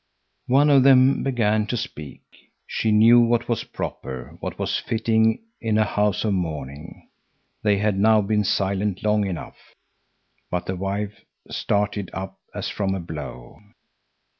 [0.47, 2.23] One of them began to speak.
[2.65, 7.07] She knew what was proper, what was fitting in a house of mourning.
[7.61, 9.75] They had now been silent long enough.
[10.49, 13.59] But the wife started up as from a blow.